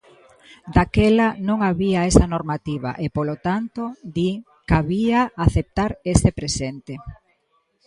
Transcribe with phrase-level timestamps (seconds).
[0.75, 3.83] Daquela "non había esa normativa" e polo tanto,
[4.15, 4.29] di,
[4.71, 6.93] cabía aceptar ese presente.